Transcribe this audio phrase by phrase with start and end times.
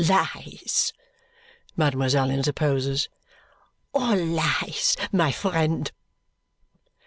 [0.09, 0.93] "Lies!"
[1.77, 3.07] mademoiselle interposes.
[3.93, 5.91] "All lies, my friend!"